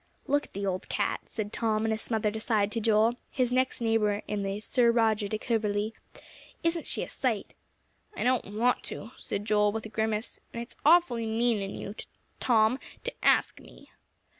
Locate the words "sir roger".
4.59-5.27